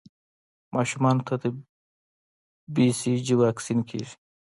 ماشومانو 0.75 1.21
ته 1.27 1.33
د 1.41 1.45
بي 2.73 2.87
سي 2.99 3.11
جي 3.25 3.35
واکسین 3.41 3.79
کېږي. 3.89 4.15